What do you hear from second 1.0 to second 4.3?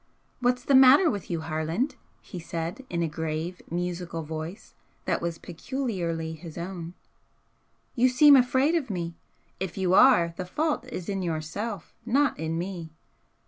with you, Harland?' he said, in a grave, musical